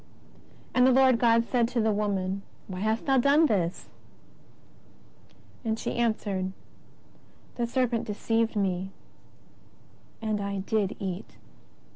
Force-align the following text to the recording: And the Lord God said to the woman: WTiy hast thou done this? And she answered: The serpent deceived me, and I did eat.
And 0.73 0.87
the 0.87 0.91
Lord 0.91 1.19
God 1.19 1.45
said 1.45 1.67
to 1.67 1.79
the 1.79 1.91
woman: 1.91 2.41
WTiy 2.71 2.79
hast 2.79 3.05
thou 3.05 3.19
done 3.19 3.45
this? 3.45 3.87
And 5.63 5.77
she 5.77 5.95
answered: 5.95 6.53
The 7.53 7.67
serpent 7.67 8.07
deceived 8.07 8.55
me, 8.55 8.89
and 10.19 10.41
I 10.41 10.61
did 10.61 10.95
eat. 10.99 11.37